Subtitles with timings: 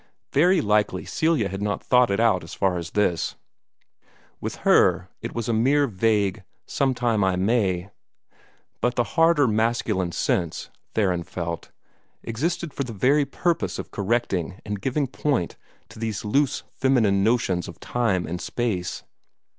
[0.33, 3.35] Very likely Celia had not thought it out as far as this.
[4.39, 7.91] With her, it was a mere vague "sometime I may."
[8.79, 11.69] But the harder masculine sense, Theron felt,
[12.23, 15.55] existed for the very purpose of correcting and giving point
[15.89, 19.03] to these loose feminine notions of time and space.